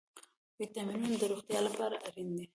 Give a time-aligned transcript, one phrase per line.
[0.59, 2.45] ویټامینونه د روغتیا لپاره اړین دي